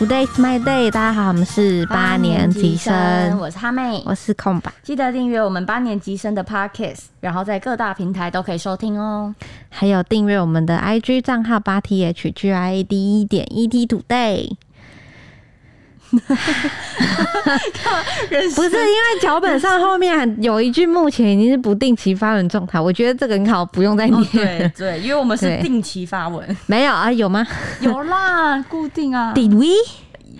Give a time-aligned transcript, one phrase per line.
[0.00, 4.72] Today's my day，大家好，我们是八年级生，我是哈妹，我是空白。
[4.82, 9.34] 记得订阅我们八年级生的 Podcast，然后在各大平台都可以收听哦。
[9.68, 14.52] 还有订阅我们的 IG 账号八 T H G I A D 一点 E T Today。
[18.54, 24.24] 不是因为脚本上后面有一句目前已经是不定期发文状态，我觉得这个很好，不用再念。
[24.32, 27.12] 对对，因为我们是定期发文，没有啊？
[27.12, 27.46] 有吗？
[27.80, 29.32] 有啦，固定啊。
[29.34, 29.66] Did we？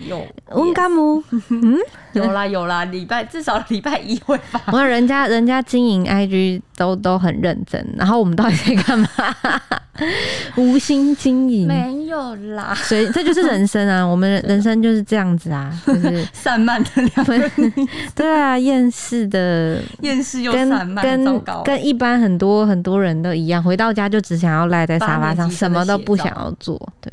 [0.07, 1.77] 有温干姆，嗯，
[2.13, 4.59] 有啦有啦，礼拜至少礼拜一会发。
[4.67, 9.07] 我看人家人家经营 IG 都都很认真，然后我们到底在干嘛？
[10.55, 12.73] 无心经营，没有啦。
[12.73, 17.51] 所以这就是人生啊， 我们人生就是这样子啊，就是散漫的两分。
[18.15, 27.11] 对啊，厌世的，厌世又散漫，跟跟一般很多很多人都一样，回到家就只想要赖在沙发上，什么都不想要做，对。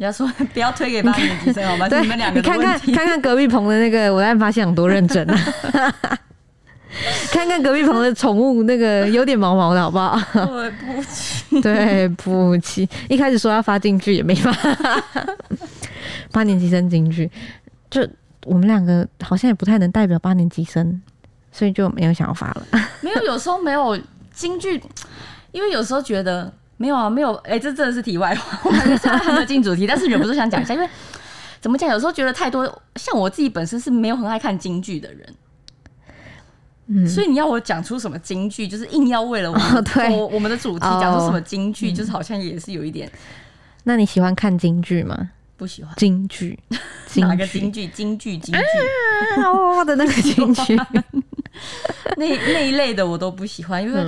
[0.00, 1.86] 不要说， 不要推给八年级生好吗？
[2.00, 5.38] 你们两个你看看看看隔壁棚的那个，我才发现有多认真啊！
[7.30, 10.18] 看看隔壁棚的宠物，那个有点毛毛的，好不好？
[10.32, 14.50] 对不起，对不起，一开始说要发进去也没发。
[16.32, 17.30] 八年级生进去，
[17.90, 18.00] 就
[18.46, 21.02] 我们两个好像也不太能代表八年级生，
[21.52, 22.66] 所以就没有想要发了。
[23.02, 24.00] 没有，有时候没有
[24.32, 24.82] 京剧，
[25.52, 26.50] 因为有时候觉得。
[26.80, 30.88] 没有啊，没有，哎，这真的是题外话， 我们现在还没有进主题，但是忍不住想讲一下，因为
[31.60, 32.64] 怎么讲，有时候觉得太多，
[32.96, 35.34] 像我自己本身是没有很爱看京剧的人，
[36.86, 39.58] 嗯，所以你要我讲出什么京剧，就是硬要为了我
[40.16, 43.12] 我我们的主题讲出什么京剧，就是好像也是有一点。
[43.84, 45.32] 那你喜欢看京剧吗？
[45.58, 46.58] 不喜欢京剧，
[47.16, 47.86] 哪个京剧？
[47.88, 48.60] 京剧，京剧，
[49.76, 50.74] 我的那个京剧，
[52.16, 54.02] 那那一类的我都不喜欢，因为。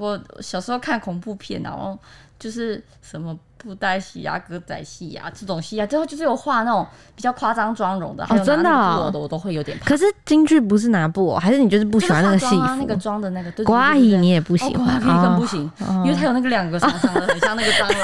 [0.00, 1.96] 我小时候看恐怖片，然后
[2.38, 3.38] 就是什么。
[3.62, 9.78] 布袋戏啊，歌仔戏啊，这种戏啊，最后就是有画那种比较夸张妆容的，哦，真的，我的我都会有点。
[9.84, 12.56] 可是京剧不是拿布偶，还是你就是不喜欢那个戏服？
[12.78, 15.70] 那个妆的那个，瓜姨你也不喜欢，更不行，
[16.02, 17.98] 因为它有那个两个长长的，很像那个蟑螂，更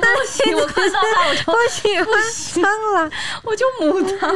[0.02, 0.56] 不行。
[0.56, 3.10] 我看到他我就不喜欢蟑螂，
[3.44, 4.28] 我就母它。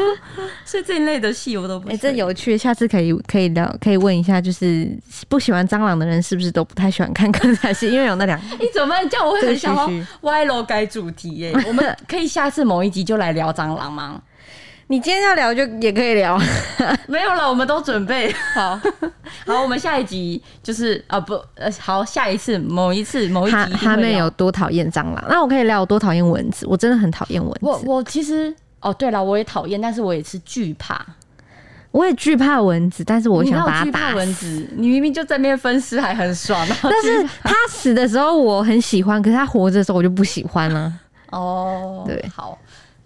[0.65, 1.89] 所以这一类的戏我都不。
[1.89, 4.89] 哎，这有趣，下次可以可以聊，可以问一下，就是
[5.29, 7.91] 不喜欢蟑螂的人是不是都不太喜欢看歌仔戏？
[7.91, 8.41] 因为有那两。
[8.61, 9.27] 你怎么这样？
[9.27, 11.09] 我会很想歪楼改主。
[11.19, 14.21] 题耶，我们可以下次某一集就来聊蟑螂吗？
[14.91, 16.39] 你今天要聊就也可以聊，
[17.07, 18.81] 没有了，我们都准备 好。
[19.47, 25.23] 好，我们下一集就是啊不呃，好，下一次某一次某一集他们有多讨厌蟑螂？
[25.29, 27.59] 那我可以聊我多讨厌蚊子，我真的很讨厌蚊子。
[27.61, 31.05] 我我其实哦对了，我也讨厌，但是我也是惧怕。
[31.91, 34.47] 我也惧怕蚊子，但是我想把它打蚊子。
[34.77, 36.67] 你明明就在那边分尸，还很爽。
[36.83, 40.93] 但是它死的时候我很喜欢，可是它活着的时候我就不喜欢了。
[41.31, 42.59] 哦，对，好，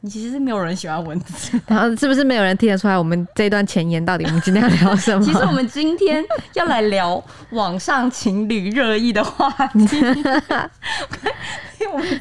[0.04, 2.98] 你其实是没有人喜欢蚊子， 然后是不是没有人听得出来？
[2.98, 5.22] 我们这段前言到底我们今天要聊什么？
[5.24, 6.22] 其实我们今天
[6.54, 10.00] 要来聊网上情侣热议的话题。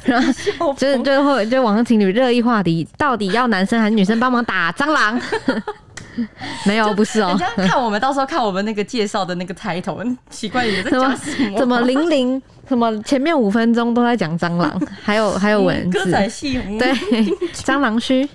[0.04, 0.32] 然后
[0.74, 5.20] 就是最后就网上情侣热议话题，到底要男生还是女生帮忙打蟑螂？
[6.66, 7.28] 没有，不是哦。
[7.28, 11.58] 人家看我们到时候看我们那个介绍的那个抬头，奇怪，你在讲什么？
[11.58, 12.42] 怎么零零？
[12.68, 13.02] 什么？
[13.02, 15.98] 前面五分钟都在讲蟑螂，还有还有蚊子。
[16.04, 16.92] 歌仔戏对，
[17.52, 18.28] 蟑螂须。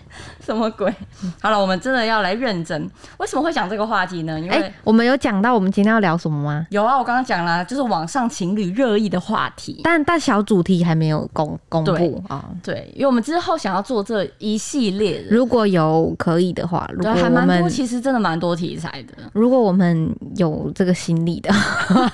[0.48, 0.92] 什么鬼？
[1.44, 2.90] 好了，我们真的要来认真。
[3.18, 4.40] 为什么会讲这个话题呢？
[4.40, 6.66] 因为我们有讲到我们今天要聊什么吗？
[6.70, 9.82] 有啊，我刚刚讲了，就是网上情侣热议的话题。
[9.84, 12.46] 但但小主题还没有公公布啊。
[12.64, 19.14] 对，因为我们之后想要做这一系列，如果有可以的话，如果还蛮多，其实真的蛮多题材的。
[19.34, 21.54] 如果我们有这个心力的，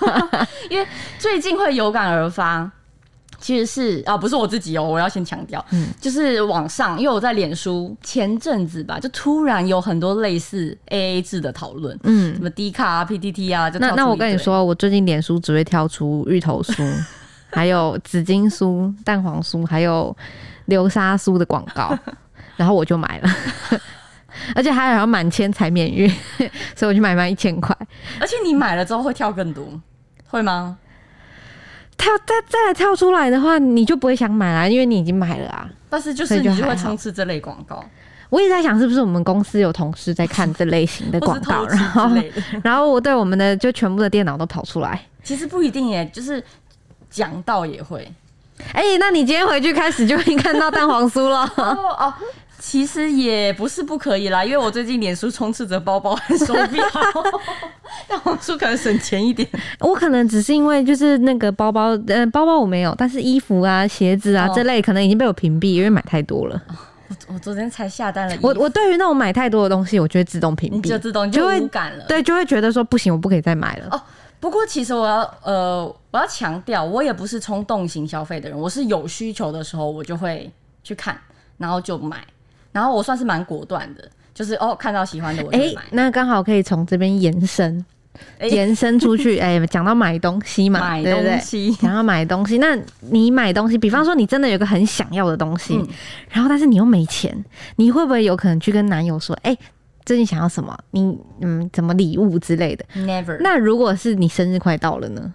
[0.71, 0.87] 因为
[1.19, 2.71] 最近会有感而发。
[3.43, 16.89] 其实是啊，不是我自己哦，我要先强调，嗯，就是网上，因为我在脸书前阵子吧，就突然有很多类似 A A 制的讨论，嗯，什么 D 卡啊、P T T 啊，就那那我跟你说，我最近脸书只会跳出芋头酥，
[17.51, 20.15] 还有紫金酥、蛋黄酥，还有
[20.67, 21.93] 流沙酥的广告，
[22.55, 23.29] 然后我就买了，
[24.55, 26.09] 而且还要满千才免运，
[26.77, 27.75] 所以我就买满一千块，
[28.21, 29.67] 而且你买了之后会跳更多，
[30.29, 30.77] 会吗？
[31.97, 35.69] 跳再再来跳出来的话，你就不会想买啦，因为你已经买了啊。
[35.89, 37.83] 但是就是你就会充斥这类广告。
[38.29, 42.09] 我一直在想，是不是我们公司有同事在看这类型的 广告，然后
[42.63, 44.99] 然后我对我们的就全部的电脑都跑出来。
[45.23, 46.43] 其实不一定耶，就是
[47.09, 48.11] 讲到也会。
[48.71, 52.13] 哎，那你今天回去开始就会看到蛋黄酥了哦。
[52.65, 56.81] 其实也不是不可以啦，因为我最近脸书充斥着包包和手表，
[58.07, 59.45] 但红书可能省钱一点。
[59.81, 66.63] 我可能只是因为就是那个包包，嗯，包包我没有，但是衣服啊、鞋子啊这类可能已经被我屏蔽，因为买太多了。
[67.27, 72.05] 我昨天才下单了我我对于那种买太多的东西，我就会自动屏你就，自动就就会无感了。
[72.07, 73.87] 对，就会觉得说不行，我不可以再买了。
[73.91, 74.01] 哦
[74.39, 80.49] 不过其实我要呃，我要强调，我也不是冲动型消费的人，我是有需求的时候我就会
[80.81, 81.17] 去看，
[81.57, 82.21] 然后就买，
[82.73, 85.81] 然后我算是蛮果断的，就是哦看到喜欢的我就哎、买。
[85.91, 87.85] 那刚好可以从这边延伸，
[88.39, 89.39] 哎延伸出去。
[89.39, 95.87] 哎、讲到买东西嘛，买对不对东西想要买东西，那你买东西，比方说你真的有个很想要的东西，嗯
[96.29, 97.45] 然后但是你又没钱，
[97.77, 99.55] 你会不会有可能去跟男友说，哎、
[100.03, 100.77] 最近想要什么？
[100.91, 105.33] 你嗯，怎么礼物之类的？Never，那如果是你生日快到了呢？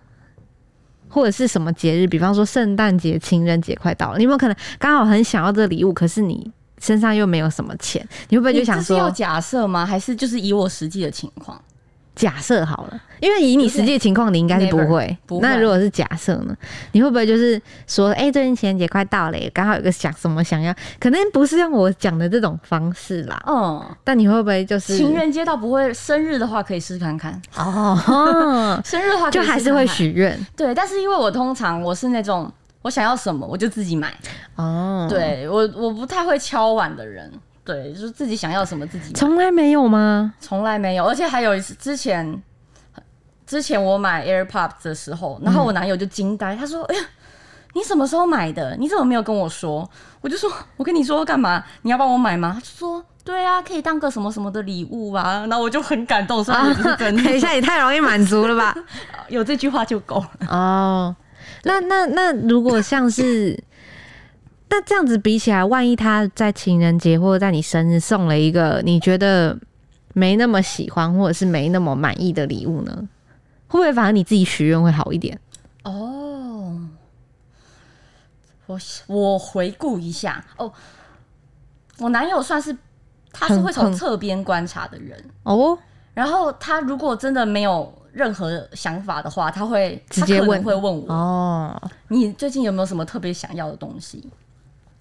[1.10, 9.84] 或者是什么节日，比方说圣诞节、情人节快到了，你有没有可能刚好很想要这个礼物，可是你身上又没有什么钱，你会不会就想说是要说，假设吗？
[9.84, 11.60] 还是就是以我实际的情况？
[12.14, 15.16] 假设好了，因为以你实际的情况，你应该是不会。
[15.40, 16.56] 那如果是假设呢？
[16.90, 23.40] 你会不会就是说，哎、最近情人节快到了耶，刚好有个想什么想要，可能不是用我讲的这种方式啦。
[23.46, 32.52] 嗯，但你会不会就是情人节倒不会， 生日的话可以试看看，哦，生日的话可以就还是会许愿对，但是因为我通常我是那种
[32.88, 34.14] 我想要什么我就自己买，
[34.56, 37.30] 哦。，对我我不太会敲碗的人，
[37.62, 40.32] 对，就是自己想要什么自己买，从来没有吗？
[40.40, 42.42] 从来没有，而且还有一次之前。
[43.46, 47.00] 之前我买 AirPods 的时候，然后我男友就惊呆，他说：“哎呀，
[47.72, 48.76] 你什么时候买的？
[48.76, 49.88] 你怎么没有跟我说？”
[50.20, 51.64] 我就说：“我跟你说干嘛？
[51.80, 58.74] 你要帮我买吗？”他就说：“对啊，可以当个什么什么的礼物啊。”然后我就很感动，虽然也不是真的， 等一下，你太容易满足了吧？
[59.28, 60.46] 有这句话就够了。
[60.50, 61.16] 哦，
[61.64, 63.62] 那那那如果像是，
[64.68, 69.58] 那这样子比起来，万一他在情人节或者在你生日送了一个你觉得
[70.14, 73.08] 没那么喜欢或者是没那么满意的礼物呢？
[73.66, 75.38] 会不会反而你自己许愿会好一点？
[75.84, 76.80] 哦，
[78.66, 80.72] 我我回顾一下哦，
[81.98, 82.76] 我男友算是
[83.32, 85.78] 他是会从侧边观察的人，哦，
[86.14, 90.60] 然后他如果真的没有任何想法的话，他会直接问。
[90.62, 94.28] 会问我，哦，你最近有没有什么特别想要的东西？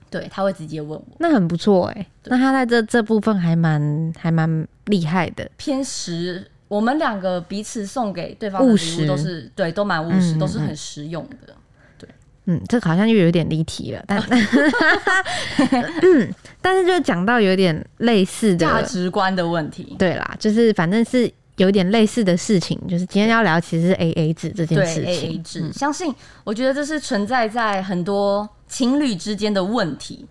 [0.10, 5.50] 对，他会直接问我，那很不错哎、那他在这这部分还蛮还蛮厉害的。
[5.58, 6.50] 偏实。
[6.70, 9.04] 我们两个彼此送给对方的礼务实。
[9.04, 11.54] 物都是对，都蛮务实，嗯都是很实用的。
[11.98, 12.10] 对。
[12.44, 14.20] 嗯，这个好像又有点离题了，但
[16.04, 25.32] 嗯，但是就讲到有点类似的价值观的问题，对啦，就是反正是有点类似的事情，就是今天要聊其实是 A A 制这件事 A 情。
[25.32, 26.14] A 制，相信
[26.44, 30.26] 我觉得这是存在在很多情侣之间的问题。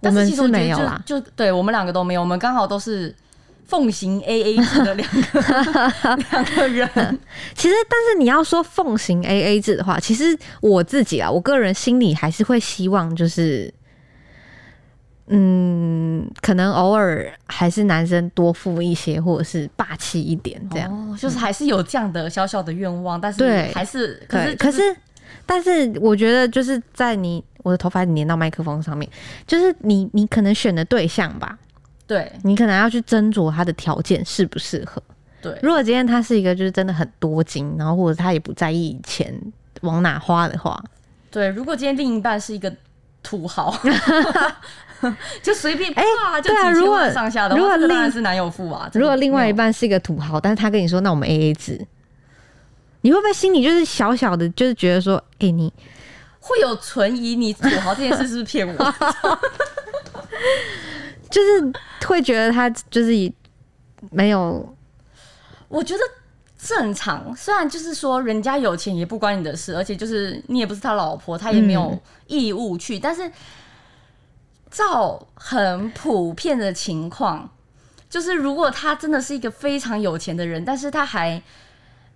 [0.00, 3.14] 我们是没有啦就就对我们两个都没有，我们刚好都是
[3.66, 7.18] 奉行 A A 制的两个两个人。
[7.54, 13.72] 其实，但是你要说奉行 A A 制的话，其实我自己啊，我个人心里还是会希望就是。
[15.26, 20.92] 嗯，可能偶尔还是男生多付一些，或者是霸气一点这样。
[20.92, 24.96] 哦，就是还是有这样的小小的愿望，但是对还是可对，是可是，
[25.46, 29.10] 但是我觉得就是在你我的头发粘到麦克风上面，
[29.46, 31.58] 就是你你可能选的对象吧，
[32.06, 35.02] 对你可能要去斟酌他的条件适不适合。
[35.40, 39.34] 对如果今天他是一个就是真的很多金，然后或者他也不在意钱
[39.80, 40.78] 往哪花的话，
[41.30, 42.70] 对，如果今天另一半是一个
[43.22, 43.74] 土豪。
[45.42, 46.04] 就随便哎
[46.42, 48.90] 对啊如果上下的，如果另这个当然是男友付啊。
[48.94, 51.86] 如果另外一半是一个土豪，但是他跟你说那我们 A A 制，
[53.02, 55.72] 你会不会心里就是小小的，就是觉得说，哎、你
[56.40, 58.74] 会有存疑，你土豪这件事是不是骗我？
[61.30, 61.72] 就是
[62.06, 63.32] 会觉得他就是
[64.10, 64.74] 没有
[65.68, 66.00] 我觉得
[66.56, 73.30] 正常，虽然就是说人家有钱也不关你的事，而且就是你也不是他老婆，他也没有义务去，但是
[74.74, 77.48] 照很普遍的情况，
[78.10, 81.40] 就是如果他真的是一个非常有钱的人，但是他还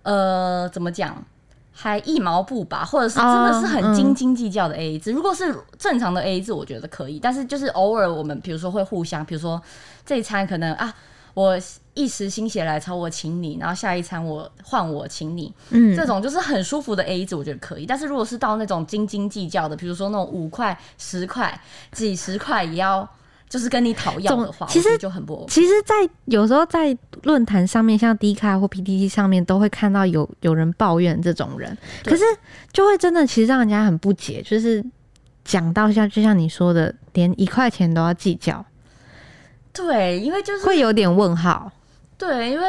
[0.03, 1.23] 呃怎么讲？
[1.71, 5.13] 还一毛不拔，或者是真的是很斤斤计较的 A A 制。
[5.13, 7.17] 如果是正常的 A A 制，我觉得可以。
[7.17, 9.61] 但是就是偶尔我们比如说会互相，比如说
[10.05, 10.93] 这一餐可能啊，
[11.33, 11.57] 我
[11.93, 15.95] 一时心血来潮我请你，然后下一餐我换我请你，嗯。
[15.95, 17.85] 这种就是很舒服的 A 制，我觉得可以。
[17.85, 21.59] 但是如果是到那种斤斤计较的，比如说那种五块、十块、
[21.91, 23.07] 几十块也要
[23.49, 25.47] 就是跟你讨要的话，其实就很不 OK。
[25.49, 25.95] 其实，在
[26.25, 32.23] 有时候在论坛上面，像 D 卡或 PTT 上面，都会看到有有人抱怨这种人，可是
[32.71, 34.83] 就会真的其实让人家很不解，就是
[35.43, 38.63] 讲到像就像你说的，连一块钱都要计较，
[39.85, 41.71] 对，因为就是会有点问号。
[42.17, 42.67] 对，因为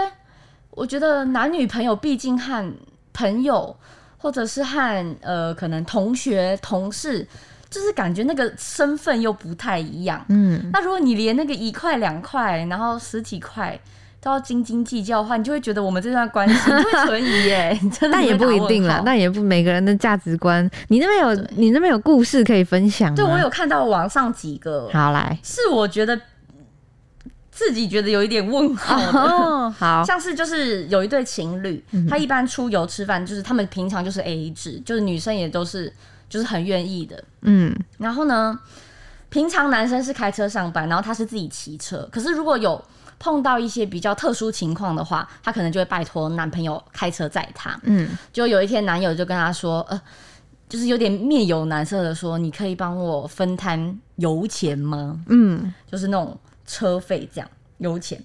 [0.71, 2.73] 我觉得男女朋友毕竟和
[3.13, 3.77] 朋友
[4.19, 7.27] 或者是和呃可能同学、同事
[7.69, 10.25] 就是感觉那个身份又不太一样。
[10.29, 13.79] 嗯，那如果你连那个一块两块，然后十几块
[14.21, 17.71] 都要斤斤计较的话，你就会觉得我们这段关系就会存疑耶。
[17.83, 20.69] 你真的但也不一定啦，那但也不每个人的价值观。
[20.89, 23.17] 你那边有你那边有故事可以分享吗？
[23.17, 26.21] 对我有看到网上几个，好来是我觉得
[27.61, 29.13] 自己觉得有一点问号的。
[29.21, 35.93] 哦， 好，像是就是有一对情侣，他一般出游吃饭，就是他们平常就是 A A 制，就是女生也都是
[36.27, 37.23] 就是很愿意的。
[37.43, 38.59] 嗯然后呢，
[39.29, 42.09] 平常男生是开车上班，然后他是自己骑车。
[42.11, 42.83] 可是如果有
[43.19, 47.79] 碰到一些比较特殊情况的话，他可能就会拜托男朋友开车载他。
[47.83, 50.01] 嗯，就有一天，男友就跟他说，呃，
[50.67, 55.21] 就是有点面有难色的说，你可以帮我分摊油钱吗？
[55.29, 56.39] 嗯，就是那种
[56.71, 58.23] 车费这样油钱。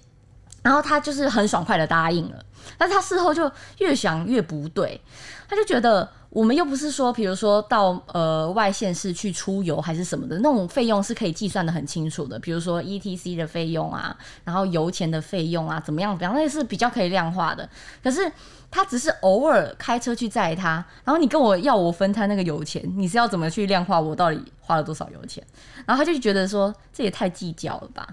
[0.62, 2.44] 然后他就是很爽快的答应了，
[2.76, 3.48] 但是他事后就
[3.78, 5.00] 越想越不对，
[5.48, 17.68] 他就觉得我们又不是说，比如说到呃外县市去出游还是什么的，那种费用是可以计算的很清楚的，比如说 E T C 的费用啊，然后油钱的费用啊，怎么样，怎么样，那是比较可以量化的。
[18.02, 18.28] 可是
[18.68, 25.40] 他只是偶尔开车去载他，然后你跟我要我分摊那个油钱，你是要怎么去量化我到底花了多少油钱？
[25.86, 28.08] 然后他就觉得说这也太计较了吧。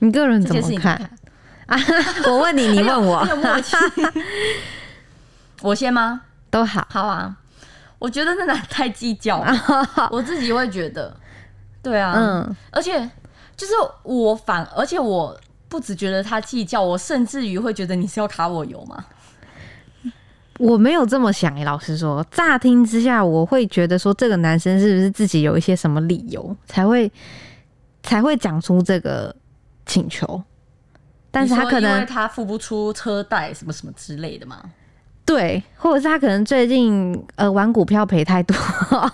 [0.00, 0.98] 你个人这怎么看？
[0.98, 2.32] 件事情怎么看？
[2.32, 3.26] 我问你，你问我。
[5.62, 6.22] 我先吗？
[6.50, 6.86] 都好。
[6.90, 7.36] 好啊。
[7.98, 9.56] 我觉得那男太计较了，
[10.12, 11.16] 我自己会觉得，
[11.82, 12.98] 对啊，嗯，而且
[13.56, 13.72] 就是
[14.02, 15.34] 我反，而且我
[15.70, 19.06] 不只觉得他计较，我甚至于会觉得你是要卡我油吗？
[20.58, 27.10] 我没有这么想诶、老实说，乍听之下，我会觉得说这个男生是不是自己有一些什么理由才会
[28.02, 29.34] 才会讲出这个
[29.86, 30.42] 请求？
[31.30, 34.62] 但是他可能他付不出车贷什么什么之类的嘛。
[35.26, 38.54] 对，或者是他可能最近呃玩股票赔太多，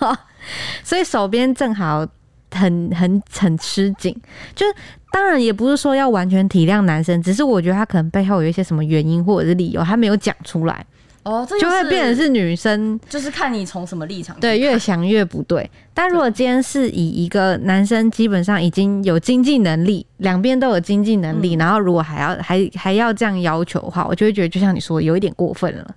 [0.83, 2.05] 所以手边正好
[2.51, 4.15] 很很很吃紧。
[4.53, 4.73] 就是
[5.11, 10.85] 当然也不是说要完全体谅男生，只是我觉得他可能背后有一些什么原因或者是理由，他没有讲出来，
[11.23, 15.69] 哦，这就会变成是是女生就是看你从什么立场对越想越不对。
[15.93, 25.95] 但如果今天是以一个男生基本上已经有经济能力，两边都有经济能力，嗯然后如果还要还还要这样要求的话，我就会觉得就像你说的，有一点过分了，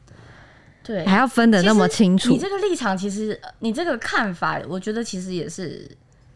[0.83, 2.39] 对还要分得那么清楚你。
[2.39, 5.91] 这个立场其实，呃你这个看法，我觉得其实也是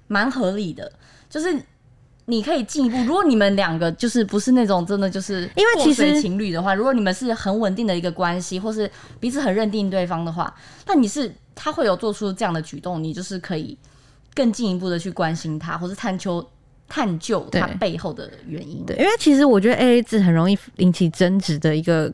[0.06, 0.90] 蛮合理的。
[1.28, 1.54] 就是
[2.30, 10.54] 你可以进一步，如果你们两个就是不是那种真的就是因为其实情侣的话，如果你们是很稳定的一个关系，或是彼此很认定对方的话，
[10.86, 13.74] 那你是他会有做出这样的举动，你就是可以
[14.34, 16.46] 更进一步的去关心他，或是探究
[16.86, 18.84] 探究他背后的原因。
[18.84, 22.12] 对，因为其实我觉得 A A 制很容易引起争执的一个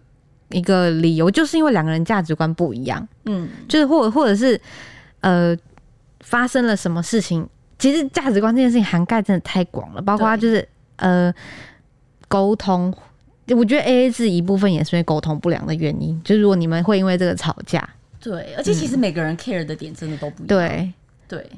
[0.51, 4.61] 一个理由，就是因为两个人价值观不一样，嗯，就是或或者是
[5.23, 5.57] 呃
[6.21, 7.45] 发生了什么事情，
[7.79, 11.33] 其实价值观这件事情涵盖真的太广了，包括对就是呃
[12.29, 12.95] 沟通。
[13.49, 17.87] 我觉得 A A 制一部分也是因为沟通不良的原因，就是如果你们会因为这个吵架，
[18.19, 20.49] 对，而且其实每个人 care 的点真的都不一样。
[20.49, 20.93] 对，
[21.29, 21.51] 对，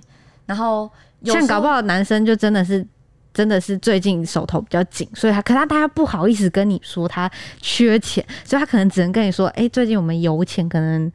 [0.46, 0.90] 然后
[1.23, 2.85] 像搞不好男生就真的是
[3.32, 7.30] 真的是最近手头比较紧，所以他可他他不好意思跟你说他
[7.61, 11.12] 缺钱，所以他可能只能跟你说，哎、最近我们油钱可能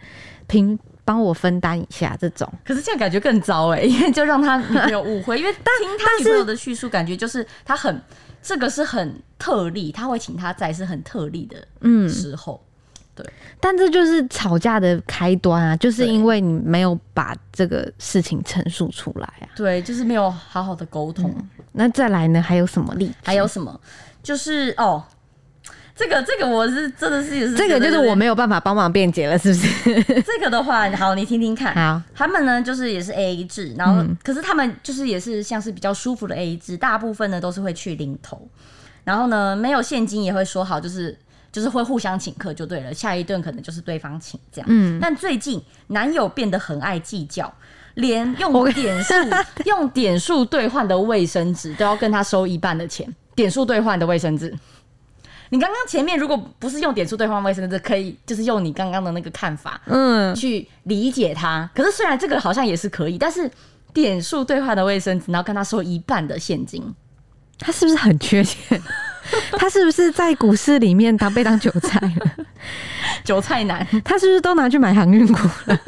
[0.48, 0.80] 平
[1.12, 2.50] 帮我分担一下这种。
[2.64, 5.62] 可是这样感觉更糟哎、 因为就让他女朋友误会，因为听
[6.00, 8.02] 他女朋友的叙述，感觉就是他很
[8.42, 12.64] 这个是很特例，他会请他在是很特例的嗯，时候。
[13.14, 13.26] 对
[13.60, 19.52] 但这就是吵架的开端啊，就是因为你没有把这个事情陈述出来啊。
[19.54, 21.36] 对，就是没有好好的沟通。
[21.74, 23.16] 那再来呢，还有什么例子？
[23.22, 23.78] 还有什么？
[24.24, 25.04] 就是哦，
[26.02, 30.04] 这个这个我是真的是这个就是我没有办法帮忙辩解了，是不是？
[30.24, 31.76] 这个的话，好，你听听看。
[31.76, 38.50] 好，他们呢，就是也是 A A 制，然后、嗯可是他们就是也是像是比较舒服的 A A 制，大部分呢都是会去零头，
[39.04, 41.16] 然后呢没有现金也会说好，就是
[41.52, 44.68] 就是会互相请客就对了，下一顿可能就是对方请这样。
[44.72, 47.54] 嗯，但最近男友变得很爱计较，
[47.94, 49.14] 连用点数
[49.66, 54.52] 用点数兑换的卫生纸都要跟他收一半的钱，点数兑换的卫生纸。
[55.52, 61.70] 你刚刚前面如果不是用点数兑换卫生纸，可以就是用你刚刚的那个看法，嗯，去理解他。
[61.76, 63.52] 可是虽然这个好像也是可以，但是
[63.94, 66.82] 点数兑换的卫生纸，然后跟他收一半的现金，
[67.60, 68.82] 他是不是很缺钱？
[69.60, 72.46] 他是不是在股市里面当被当韭菜了？
[73.26, 73.86] 韭菜男。
[74.06, 75.80] 他是不是都拿去买航运股了？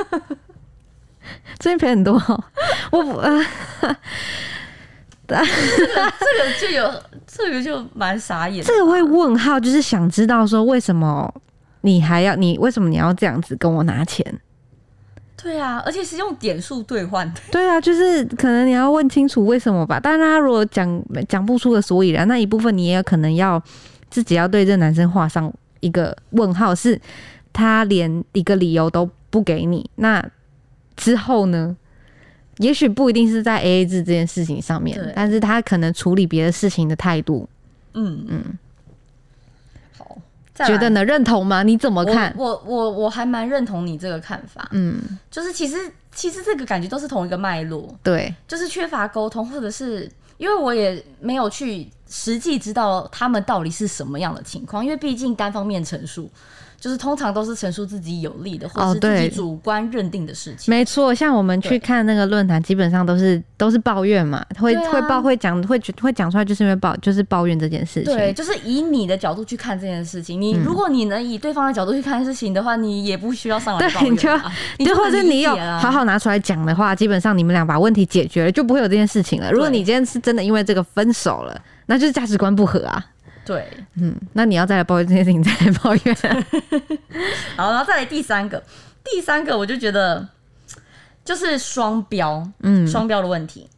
[1.60, 2.44] 最近赔很多哦、
[2.92, 3.40] 我不呃，
[5.26, 7.04] 这个就有，
[7.36, 8.64] 这个就蛮傻眼的。
[8.64, 11.34] 这个会问号，就是想知道说为什么
[11.82, 14.24] 你还要你为什么你要这样子跟我拿钱？
[15.36, 17.42] 对啊，而且是用点数兑换的。
[17.52, 20.00] 对啊，就是可能你要问清楚为什么吧。
[20.02, 23.62] 但是他如果讲讲不出个所以然，那一部分你也有可能要
[24.10, 26.98] 自己要对这男生画上一个问号，是
[27.52, 30.24] 他连一个理由都不给你，那
[30.96, 31.76] 之后呢？
[32.64, 37.48] 也许不一定是在 A A 制这件事情上面，但是他可能处理别的事情的态度，
[37.94, 38.26] 嗯。
[38.30, 38.58] 嗯，
[39.98, 40.18] 好，
[40.56, 41.04] 觉得呢？
[41.04, 41.64] 认同吗？
[41.64, 42.34] 你怎么看？
[42.38, 45.76] 我我我我还蛮认同你这个看法，嗯，就是其实
[46.14, 56.30] 其实这个感觉都是同一个脉络，对，就是缺乏沟通，或者是因为我也没有去实际知道他们到底是什么样的情况，因为毕竟单方面陈述，
[56.84, 60.70] 就是通常都是陈述自己有利的，或是自己对主观认定的事情。
[60.70, 68.14] 没错，像我们去看那个论坛，基本上都是都是抱怨嘛，会、啊会报会讲会会讲出来，就是因为抱就是抱怨这件事情。
[68.14, 70.42] 对，就是以你的角度去看这件事情。
[70.42, 79.50] 你、如果你能以对方的角度去看事情的话，你也不需要上来抱对，你就怨啊你就或者你有好好拿出来讲的话，基本上你们俩把问题解决了，就不会有这件事情了。
[79.50, 83.06] 如果你今天是真的因为这个分手了，那就是价值观不合啊。
[83.46, 83.68] 对。
[83.96, 86.46] 嗯，那你要再来抱怨这件事情，再来抱怨、啊。
[87.58, 88.62] 好，然后再来第三个，
[89.04, 90.28] 第三个我就觉得
[91.26, 93.70] 就是双标，嗯，双标的问题。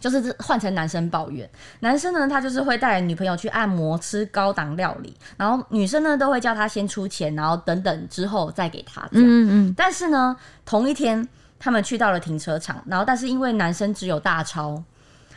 [0.00, 9.28] 就是这换成男生抱怨，男生呢，他就是会带女朋友去按摩、吃高档料理，然后女生呢都会叫他先出钱，然后等等之后再给他这样。
[9.28, 14.82] 嗯嗯但是呢，同一天他们去到了停车场，然后但是因为男生只有大钞，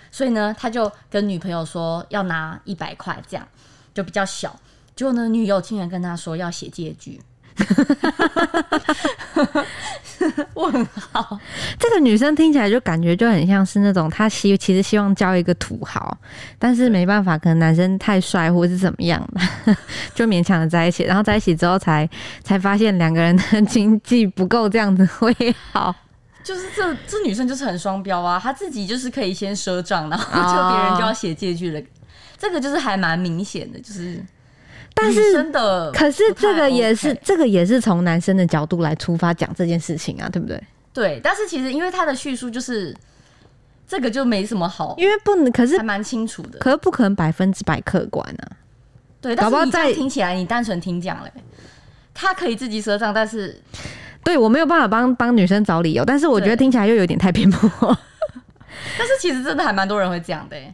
[0.10, 3.48] 所以呢，他就跟女朋友说要拿一百块，这样
[3.96, 4.56] 就比较小。
[4.96, 7.20] 结果呢，女友竟然跟他说要写借据。
[10.56, 11.40] 问号，
[11.80, 16.18] 这个女生听起来就感觉就很像是那种她希其实希望交一个土豪，
[16.60, 19.76] 但是没办法，可能男生太帅或是怎么样的，
[20.14, 21.04] 就勉强的在一起。
[21.04, 22.10] 然后在一起之后才
[22.44, 25.34] 才发现两个人的经济不够这样子会
[25.72, 25.96] 好。
[26.44, 31.82] 就是这这女生就是很双标啊，她自己就是可以先赊账，然后哦就别人就要写借据了。
[32.46, 34.24] 这个就是还蛮明显的，就是
[34.94, 40.64] 但是女生的可是这个也是这个也是从男生的角度来出发讲这件事情啊，对不对？
[40.94, 42.96] 对，但是其实因为他的叙述就是
[43.88, 46.60] 这个就没什么好，因为不能，可是还蛮清楚的。
[46.60, 48.46] 可是不可能百分之百客观啊。
[49.20, 51.32] 对，但搞不好是你这样在听起来，你单纯听讲嘞，
[52.14, 53.60] 他可以自己赊账，但是
[54.24, 57.70] 对我没有办法帮帮女生找理由，但是我觉得听起来又有点太偏颇。
[58.98, 60.74] 但是其实真的还蛮多人会这样的欸，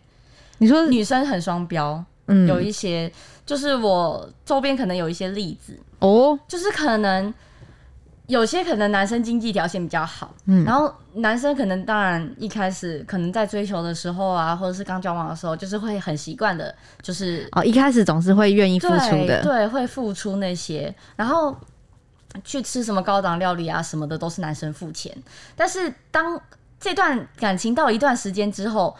[0.61, 3.11] 你说，女生很双标，嗯，有一些
[3.47, 7.33] 就是我周边可能有一些例子，哦，就是可能
[8.27, 21.57] 有些可能男生经济条件比较好，嗯然后男生可能当然一开始可能在追求的时候啊，或者是刚交往的时候，就是会很习惯的，就是哦，一开始总是会愿意付出的，对对，会付出那些，然后
[22.43, 25.11] 去吃什么高档料理啊什么的，都是男生付钱。
[25.55, 26.39] 但是当
[26.79, 28.95] 这段感情到一段时间之后，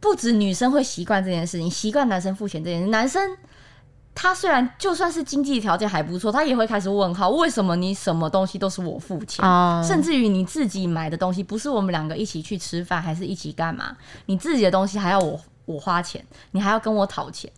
[0.00, 3.36] 不止女生会习惯这件事情，习惯男生付钱这件事，男生。
[4.12, 9.42] 他虽然就算是经济条件还不错，他也会开始问号：为什么你什么东西都是我付钱？
[9.46, 13.96] 哦，甚至于你自己买的东西，不是我们两个一起去吃饭，还是一起干嘛？
[14.26, 17.50] 你自己的东西还要我我花钱，你还要跟我讨钱，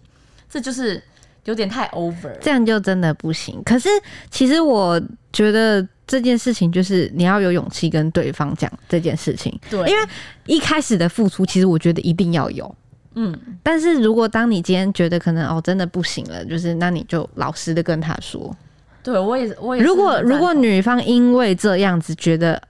[0.49, 1.03] 这就是
[1.47, 2.39] 有点太 over 了。
[2.41, 3.61] 这样就真的不行。
[3.65, 3.89] 可是
[4.31, 5.01] 其实我
[5.33, 10.09] 觉得这件事情就是你要有勇气跟对方讲这件事情，对，因为
[10.45, 12.75] 一开始的付出，其实我觉得一定要有。
[13.15, 18.55] 嗯，但是如果当你今天觉得可能哦真的不行了，就是那你就老实的跟他说。
[19.03, 22.63] 对我也我也是如果如果女方因为这样子觉得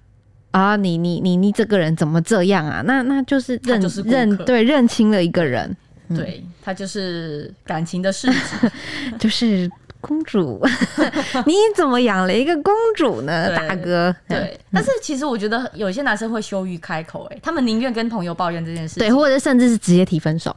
[0.52, 5.76] 啊你你你你这个人怎么这样啊，那那就是认就是认对认清了一个人，
[6.10, 8.70] 对他就是感情的事情，
[9.18, 9.68] 就是
[10.02, 10.60] 公主，
[11.46, 14.14] 你怎么养了一个公主呢，大哥？
[14.28, 14.60] 对。
[14.70, 18.98] 但是其实我觉得有些男生会羞于开口，哎，他们宁愿跟朋友抱怨这件事。
[18.98, 20.54] 对，或者甚至是直接提分手。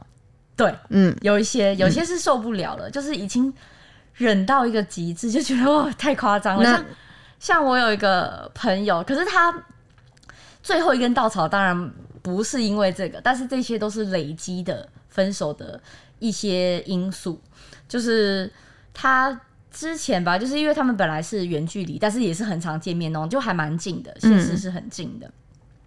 [0.56, 3.52] 对，嗯，有一些有些是受不了了，就是已经
[4.14, 6.64] 忍到一个极致，就觉得哇太夸张了。
[6.64, 6.84] 像
[7.38, 9.54] 像我有一个朋友，可是他
[10.62, 15.80] 最后一根稻草当然不是因为这个，但是这些都是累积的分手的
[16.18, 17.40] 一些因素，
[17.86, 18.50] 就是
[18.96, 19.38] 他。
[19.68, 25.30] 之前吧，就是因为他们本来是远距离，但是也是很常见面哦，就还蛮近的，现实是很近的。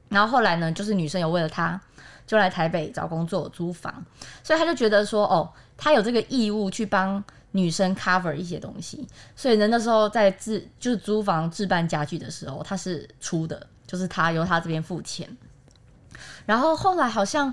[0.09, 1.81] 然后后来呢，就是女生有为了他，
[2.27, 4.05] 就来台北找工作租房，
[4.43, 15.27] 所以他就觉得说，哦，他有这个义务去帮女生 cover 一些东西，所以呢，那时候在置就是租房置办家具的时候，他是出的，就是他由他这边付钱。
[16.45, 17.51] 然后后来好像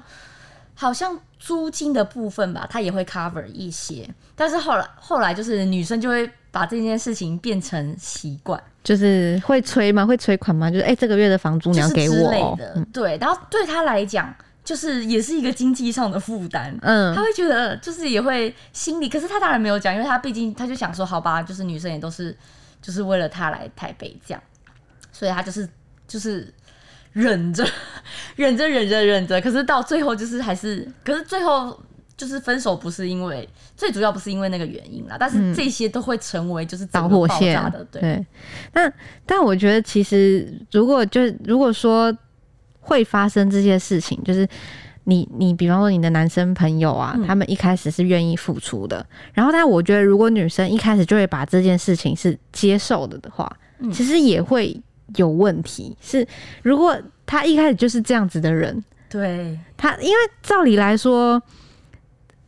[0.78, 10.04] 好像租金的部分吧，他也会 cover 一些，但是后来后来就是女生就会把这件事情变成习惯，就是会催吗？
[10.04, 10.70] 会催款吗？
[10.70, 13.18] 就是哎、这个月的房租你要给就是我哦、之类的，对。
[13.18, 16.76] 然后对他来讲，就是也是一个经济上的负担。
[16.82, 22.36] 嗯他会觉得就是也会心里，可是他当然没有讲，因为他毕竟他就想说，好吧，就是女生也都是
[22.82, 24.42] 就是为了他来台北这样，
[25.10, 25.66] 所以他就是
[26.06, 26.52] 就是
[27.16, 27.66] 忍着
[28.36, 31.74] 忍着忍着忍着，可是到最后就是还是，可是最后
[32.14, 38.26] 就是分手不是因为最主要不是因为那个原因啦，但是这些都会成为就是导火线的，对，对，
[38.70, 38.92] 但
[39.24, 42.14] 但我觉得其实如果就是如果说
[42.80, 44.46] 会发生这些事情，就是
[45.04, 47.26] 你你比方说你的男生朋友啊，嗯。
[47.26, 53.90] 他们一开始是愿意付出的，然后但我觉得如果女生一开始就会把这件事情是接受的的话，嗯。
[53.90, 54.78] 其实也会
[55.14, 55.96] 有问题。
[56.00, 56.26] 是
[56.62, 61.40] 如果他一开始就是这样子的人，对，他因为照理来说。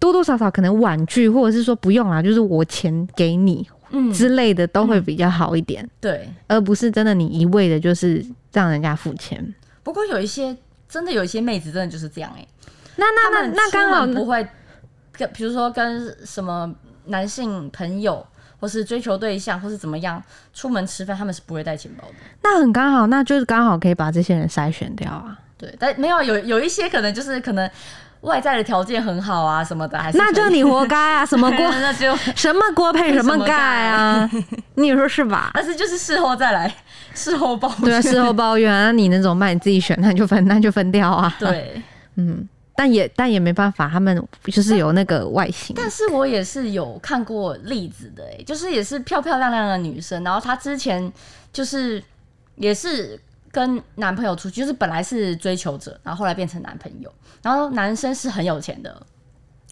[0.00, 5.84] 多多少少可能婉拒，或者是说不用啦，就是我钱给你嗯，之类的，都会比较好一点。
[6.00, 6.32] 对。
[6.46, 9.52] 而不是真的你一味的就是让人家付钱。
[9.82, 10.56] 不过有一些
[10.88, 12.46] 真的有一些妹子真的就是这样哎、
[12.94, 14.46] 那那那那刚好不会
[15.10, 16.72] 跟，比如说跟什么
[17.06, 18.24] 男性朋友，
[18.60, 22.14] 或是追求对象，或是怎么样出门吃饭，他们是不会带钱包的。
[22.42, 25.38] 那很刚好，那就是刚好可以把这些人筛选掉啊。
[25.56, 27.68] 对，但没有有有一些可能就是可能
[28.20, 31.26] 外在的条件很好啊什么的，还是那就你活该啊！
[31.26, 34.28] 什么锅 那就 什么锅配什么盖啊？
[34.74, 35.50] 你说是吧？
[35.54, 36.72] 但是就是事后再来，
[37.14, 37.80] 事后抱怨。
[37.82, 39.54] 对啊，事后抱怨啊，那你能怎么办？
[39.54, 41.34] 你自己选，那就分，那就分掉啊。
[41.40, 41.82] 对，
[42.16, 45.74] 嗯，但也但也没办法，他们就是有那个外形。
[45.74, 51.12] 但是我也是有看过例子的、欸，就是也是漂漂亮亮的女生，然后她之前
[51.52, 52.00] 就是
[52.54, 57.12] 也是跟男朋友出去，就是本来是追求者，然后后来变成男朋友，
[57.42, 59.02] 然后男生是很有钱的。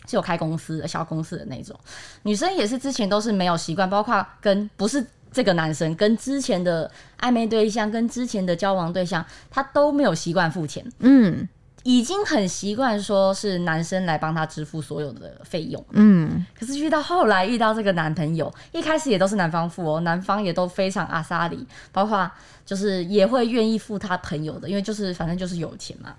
[0.08, 1.76] 是有开公司的小公司的那种，
[2.22, 6.88] 女生也是之前都是没有习惯，包括跟不是这个男生，跟之前的
[7.18, 11.48] 暧昧对象，跟之前的交往对象，她都没有习惯付钱，嗯
[11.86, 15.82] 已经很习惯说是男生来帮她支付所有的费用。
[15.92, 22.28] 嗯，可是遇到后来遇到这个男朋友，一开始也都是男方付哦，男方也都非常阿萨里，包括
[22.64, 26.12] 就是也会愿意付他朋友的，因为就是反正就是有钱嘛。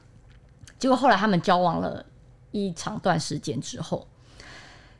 [0.80, 2.06] 结果后来他们交往了
[2.52, 4.08] 一长段时间之后，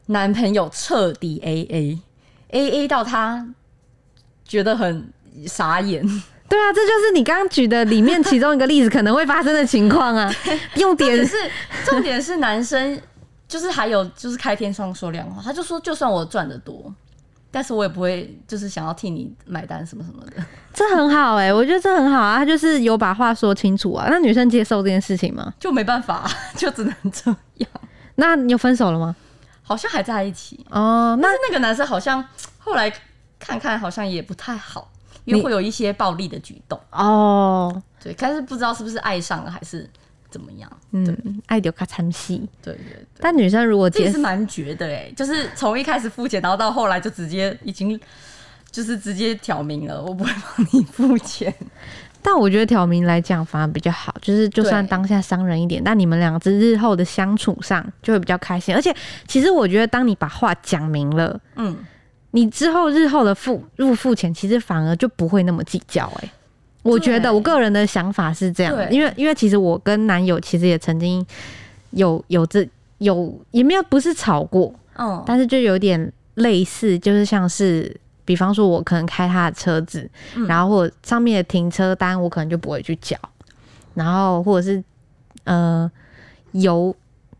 [0.08, 2.02] 男朋友彻底 A A
[2.50, 3.54] A A 到他
[4.44, 5.14] 觉得很
[5.46, 6.06] 傻眼，
[6.50, 10.32] 对啊，这就是你刚刚举的里面其中一个例子可能会发生的情况啊。
[10.76, 11.36] 用点重点是
[11.86, 13.00] 重点是男生
[13.48, 16.94] 就是还有就是开天窗说亮话，他就说就算我赚的多。
[17.50, 20.44] 但是我也不会，就是想要替你买单什么什么的。
[20.74, 24.08] 这很好哎、我觉得这很好啊，他就是有把话说清楚啊。
[24.10, 25.54] 那女生接受这件事情吗？
[25.58, 27.70] 就没办法， 就只能这样。
[28.16, 29.16] 那你有分手了吗？
[29.64, 32.24] 好像还在一起，哦，那那个男生好像
[32.60, 32.92] 后来
[33.40, 34.92] 看看好像也不太好，
[35.28, 36.80] 因为会有一些暴力的举动。
[36.92, 39.90] 哦，对，但是不知道是不是爱上了还是
[40.30, 40.72] 怎么样。
[40.92, 42.48] 嗯，爱丢卡参戏。
[42.64, 48.00] 对对对，但女生如果接这也是蛮绝的哎，就是从一开始付钱，然后到后来就直接已经
[48.72, 51.54] 就是直接挑明了，我不会帮你付钱。
[52.20, 58.76] 但我觉得挑明来讲反而比较好，就是就算对当下伤人一点，但你们两只日后的相处上就会比较开心。
[58.76, 58.94] 而且
[59.28, 61.78] 其实我觉得，当你把话讲明了，嗯，
[62.32, 66.32] 你之后日后的付入付钱，其实反而就不会那么计较、欸。
[66.84, 71.26] 我觉得我个人的想法是这样因为因为其实我跟男友其实也曾经
[71.92, 72.66] 有有这
[73.00, 80.48] 有也没有不是吵过，嗯，但是就有点类似，就是像是，比方说，我可能开他的车子，嗯。
[80.48, 83.18] 然后或上面的停车单，我可能就不会去缴，
[83.94, 84.82] 然后或者是
[85.44, 85.92] 呃
[86.54, 86.96] 油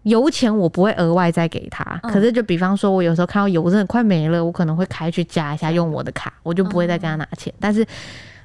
[0.08, 7.54] 油钱我不会额外再给他，嗯可是就比方说，我有时候看到油真的快没了，我可能会开去加一下，用我的卡，我就不会再跟他拿钱。
[7.60, 7.86] 但是，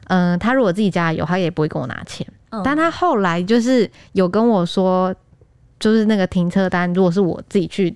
[0.08, 2.26] 嗯、他如果自己加油，他也不会跟我拿钱。
[2.50, 5.14] 嗯但他后来就是有跟我说，
[5.80, 7.94] 就是那个停车单，如果是我自己去，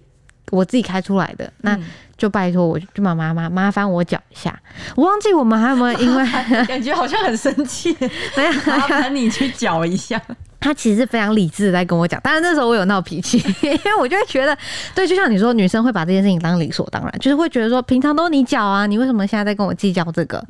[0.50, 1.85] 我自己开出来的，那嗯
[2.16, 4.59] 就拜托我，就麻麻麻麻烦我缴一下。
[4.94, 6.24] 我忘记我们还有没有因为
[6.66, 7.94] 感觉好像很生气，
[8.37, 10.18] 没有，麻烦你去缴一下。
[10.60, 14.56] 他其实是非常理智的在跟我讲，当然那时候我有闹脾气， 因为我就会觉得，
[14.94, 20.42] 对，就像你说，女生会把这件事情当理所当然，就是会觉得说，平常都你缴啊，你为什么现在在跟我计较这个？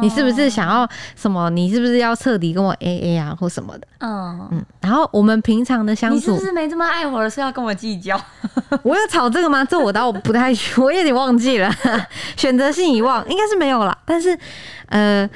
[0.00, 1.50] 你是不是想要什么？
[1.50, 3.86] 你是不是要彻底跟我 A A 啊，或什么的？
[3.98, 7.28] 嗯，嗯，然后我们平常的相处你是不，是没这么爱我了？
[7.28, 8.20] 是要跟我计较？
[8.84, 9.64] 我有吵这个吗？
[9.64, 11.70] 这我倒不太，我有点忘记了，
[12.36, 13.96] 选择性遗忘，应该是没有啦。
[14.04, 14.38] 但是，
[14.86, 15.28] 呃，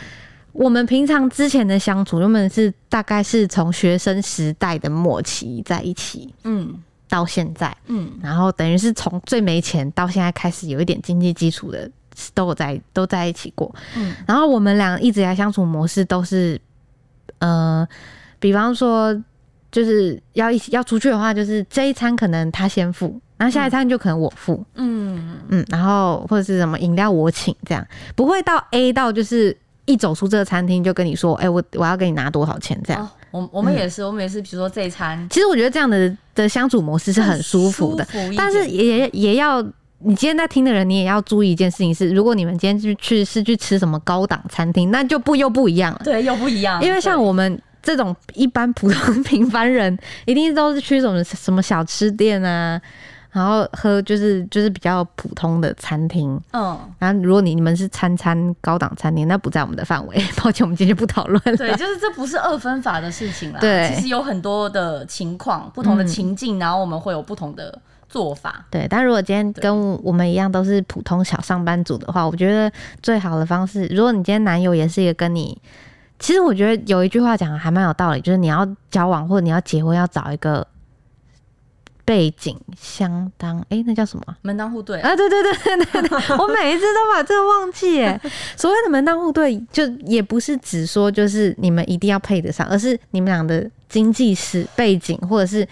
[0.53, 6.75] 我们平常之前的相处，原本是大概是从学生时代的末期在一起嗯。
[7.09, 8.11] 到现在，嗯。
[8.23, 11.91] 然后等于是从最没钱到现在开始有一点经济基础的
[12.33, 14.15] 都有在都在一起过，嗯。
[14.27, 16.59] 然后我们俩一直以来相处模式都是，
[17.39, 17.87] 呃，
[18.39, 19.15] 比方说
[19.71, 27.87] 就是要一起要出去的话，就是这一餐可能他先付，然后下一餐就可能我付，嗯，嗯，然后或者是什么饮料我请，这样。
[28.17, 33.03] 不会到 A 到就是一走出这个餐厅就跟你说，哎、我我要给你拿多少钱这样。
[33.03, 39.65] 哦，我我们也是，我们也是，比如说这一餐其实我觉得这样的的相处模式是很舒服的，服但是也也要。
[40.05, 46.01] 你今天在听的人，你也要注意一件事情是，如果你们今天去去是去吃什么高档餐厅，那就不又不一样了。
[46.03, 52.83] 对又不一样，因为像我们这种一般普通 平凡人，一定都是去什么什么小吃店啊，
[53.33, 56.39] 然后喝就是就是比较普通的餐厅。
[56.53, 61.57] 嗯，然后如果你你们是餐餐高档餐厅，那不在我们的范围， 抱歉，我们今天就不讨论了。
[61.57, 63.59] 对，就是这不是二分法的事情啦。
[63.59, 67.77] 对其实有很多的情况，不同的嗯情境，然后我们会有不同的
[68.09, 68.67] 做法。
[68.71, 72.71] 对，但如果今天跟我们一样都是普通小上班族的话，我觉得
[73.03, 75.59] 最好的方式，如果你今天男友也是一个跟你，
[76.19, 80.67] 其实我觉得有一句话讲的还蛮有道理，就是你要交往或者你要结婚，要找一个
[82.13, 84.37] 背景相当，哎，那叫什么啊？
[84.43, 88.21] 门当户对，啊，对对对对对对， 我每一次都把这个忘记耶。
[88.55, 95.67] 所谓的门当户对，就也不是只说就是你们一定要配得上，而是你们俩的经济史背景或者是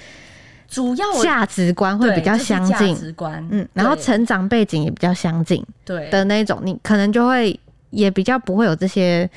[0.66, 9.28] 主要价值观会比较相对就是近价，值观，嗯，然后成长背景也比较相近对的那种，你可能就会也比较不会有这些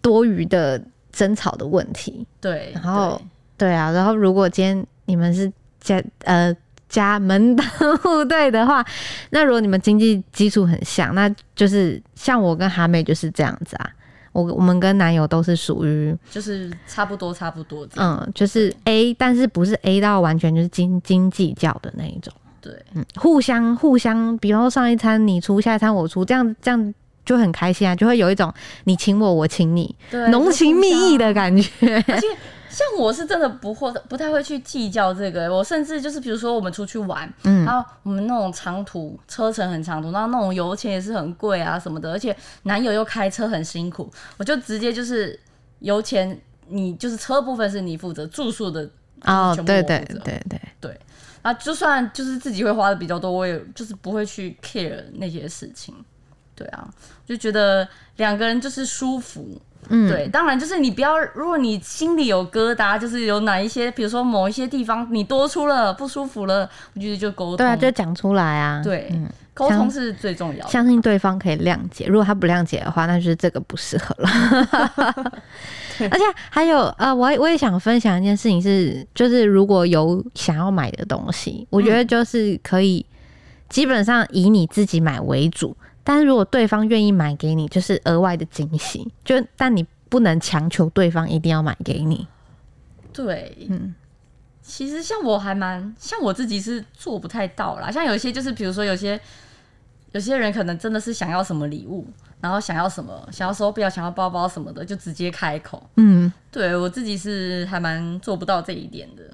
[0.00, 2.26] 多余的争吵的问题。
[2.40, 3.22] 对，然后
[3.56, 6.54] 对啊，然后如果今天你们是家呃
[6.88, 7.66] 家门当
[7.98, 8.84] 户对的话，
[9.30, 13.90] 那如果你们经济基础很像，那就是像我跟哈妹就是这样子啊。
[14.32, 17.84] 我我们跟男友都是属于就是差不多差不多。
[17.96, 22.32] 嗯，就是 A，但是不是 A 到完全就是斤斤计较的那一种。
[22.60, 29.92] 对，嗯，互相互相，比方说上一餐你出，下一餐我出，这样这样就很开心啊，就会有一种你请我，我请你，
[30.30, 31.18] 浓情蜜意。
[31.18, 31.96] 的感觉。
[32.06, 32.26] 而且
[32.70, 45.38] 像我是真的不会不太会去计较这个，我甚至就是比如说我们出去玩，嗯然后我们那种长途车程很长途，然后那种油钱也是很贵啊什么的，而且男友又开车很辛苦，我就直接就是
[45.80, 48.88] 油钱你就是车部分是你负责，住宿的
[49.24, 51.00] 哦，对对我负责对对，
[51.42, 55.94] 啊，就算就是自己会花的比较多，我也就是不会去 care 那些事情。
[56.54, 56.88] 对啊，
[57.26, 59.60] 就觉得两个人就是舒服。
[59.88, 67.56] 嗯，对，当然就是你不要，如果你心里有疙瘩，就是有哪一些，比如说某一些地方你多出了不舒服了，我觉得就沟通。
[67.56, 68.80] 对啊，就讲出来啊。
[68.84, 70.70] 对嗯，沟通是最重要的。
[70.70, 72.06] 相信对方可以谅解。
[72.06, 74.28] 如果他不谅解的话，那就是这个不适合了。
[75.98, 83.04] 而且还有呃，我也我也想分享一件事情是，就是如果有想要买的东西，我觉得就是可以
[83.68, 85.76] 基本上以你自己买为主。
[86.02, 89.10] 但是如果对方愿意买给你，就是额外的惊喜。
[89.24, 92.26] 就但你不能强求对方一定要买给你。
[93.12, 93.94] 对，嗯
[94.62, 99.20] 其实像我还蛮像我自己是做不太到啦，像有一些就是比如说有些
[100.12, 102.06] 有些人可能真的是想要什么礼物，
[102.40, 105.82] 然后想要什么想要手表、想要包包什么的，就直接开口。
[105.96, 109.24] 嗯，对我自己是还蛮做不到这一点的。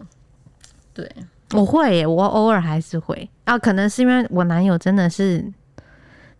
[0.95, 1.11] 对，
[1.53, 5.45] 我会耶，我偶尔还是会啊，可能是因为我男友真的是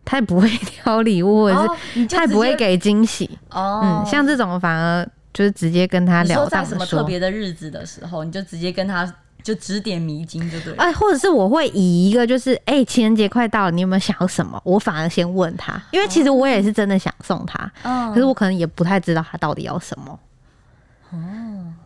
[0.07, 3.29] 太不会挑礼物，或者是哦，你就太不会给惊喜。
[3.51, 10.83] 哦，嗯，像这种反而就是直接跟他你说了当的在什么特别的日子的时候，你就直接跟他就指点迷津就对了。
[10.83, 14.61] 哎，或者是我会以一个就是，哎、情人节快到了，你有没有想要什么？
[14.65, 20.19] 我反而先问他，因为其实我也是真的想送他，嗯可是我可能也不太知道他到底要什么。
[21.11, 21.19] 哦，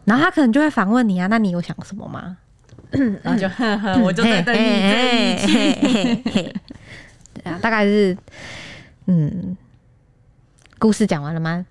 [0.04, 2.37] 然后他可能就会反问你啊，那你有想什么吗？
[3.22, 6.52] 然后就呵呵， 我就在等你。
[7.34, 7.40] 句。
[7.42, 8.16] 对啊，大概是，
[9.06, 9.56] 嗯，
[10.78, 11.64] 故事讲完了吗？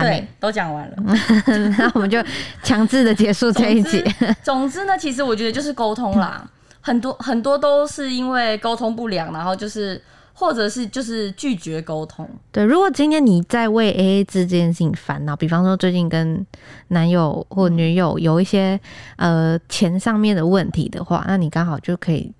[0.00, 0.96] 对，都讲完了。
[1.78, 2.22] 那我们就
[2.62, 4.04] 强制的结束这一集。
[4.42, 6.48] 总之呢，其实我觉得就是沟通啦，
[6.80, 10.00] 很多很多都是因为沟通不良，然后就是
[10.34, 12.28] 或者是就是拒绝沟通。
[12.52, 16.46] 对，如果今天你在为 AA 制这件事情烦恼，比方说最近跟
[16.88, 18.78] 男友或女友有一些
[19.16, 22.30] 呃钱上面的问题的话，那你刚好就可以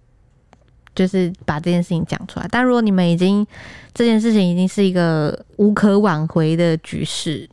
[0.95, 2.47] 就是把这件事情讲出来。
[2.51, 3.47] 但如果你们已经
[3.95, 7.49] 这件事情已经是一个无可挽回的局势，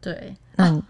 [0.00, 0.82] 对，那你、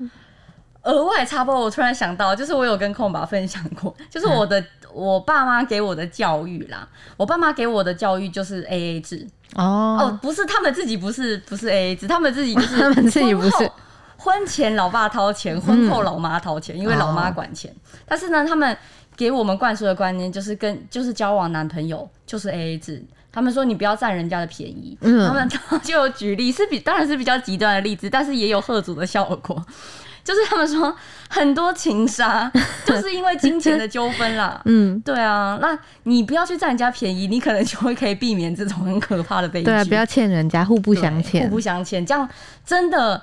[0.83, 6.89] 额外插播，我突然想到，就是我有跟空爸分享过，就是我的、我爸妈给我的教育啦。
[7.17, 9.27] 我爸妈给我的教育就是 A A 制
[9.57, 13.71] 哦哦，不是他们自己不是不是 A A 制，他们自己就是 他们自己不是。
[14.17, 17.75] 婚前老爸掏钱，婚后老妈掏钱，因为老妈管钱。
[18.07, 18.77] 但是呢，他们
[19.21, 25.47] 给我们灌输的观念就是跟就是交往男朋友就是 A A 制，他们说你不要占人家的便宜，嗯他们
[25.83, 29.63] 就有举例，是比当然是比较极端的例子，但是也有贺阻的效果。
[30.25, 30.95] 就是他们说
[31.29, 32.51] 很多情杀
[32.85, 34.61] 就是因为金钱的纠纷啦。
[34.65, 39.65] 嗯，对啊，那你不要去占人家便宜，你可能就会可以避免这种很可怕的悲剧。
[39.67, 41.57] 对啊，不要欠人家，互不相欠互。
[41.57, 42.27] 不相欠，这样
[42.65, 43.21] 真的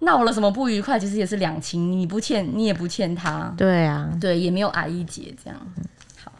[0.00, 5.58] 闹了什么不愉快，其实也是两清，你不欠，你也不欠他，对啊，对，也没有矮一截，这样。
[6.22, 6.32] 好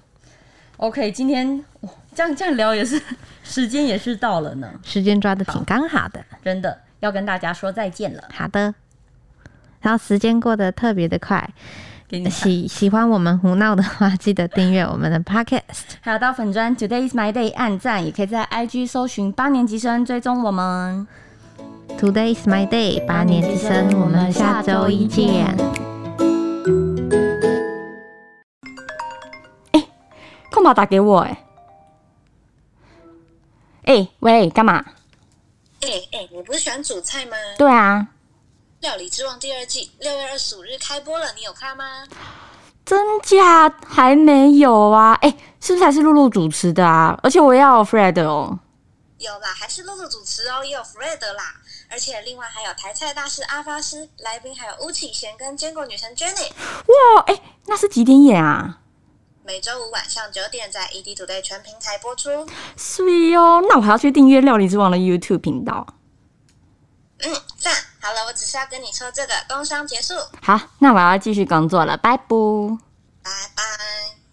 [0.76, 3.00] ，OK，今天哇这样这样聊也是
[3.42, 6.24] 时间也是到了呢，时间抓的挺刚好的。
[6.44, 8.74] 真的要跟大家说再见了，好的，
[9.80, 11.48] 然后时间过得特别的快。
[12.30, 15.96] 喜喜欢我们胡闹的话，记得订阅我们的 Podcast。
[16.00, 21.08] 还有到粉砖 Today is my day 按赞，也可以在 IG 搜寻八年级生追踪我们。
[21.98, 25.56] Today is my day，八年级生，我们下周一见。
[30.52, 31.44] 空宝打给我、哎，
[33.84, 34.84] 哎、喂，干嘛？
[35.80, 37.36] 哎、哎、你不是喜欢煮菜吗？
[37.56, 38.06] 对啊，
[38.82, 42.04] 《料理之王》第二季六月二十五日开播了，你有看吗？
[42.84, 45.14] 真假还没有啊？
[45.22, 47.18] 哎、是不是还是露露主持的啊？
[47.22, 48.58] 而且我也要有 Fred 哦。
[49.18, 51.54] 有啦，还是露露主持哦，也有 Fred 啦，
[51.90, 56.48] 而且另外还有台菜大师阿发师，来宾还有巫启贤跟坚果女神 Jenny。
[56.50, 58.80] 哇，哎、那是几点演啊？
[59.44, 62.48] 每周五晚上九点在 ED Today 全平台播出。
[62.76, 63.02] 是
[63.36, 65.86] 哦，那我还要去订阅《料理之王》的 YouTube 频道。
[67.18, 67.72] 嗯，赞。
[68.00, 72.26] 好了，我只是要跟你说这个，工商结束，好，那我要继续工作了，拜拜。
[73.22, 74.25] 拜拜。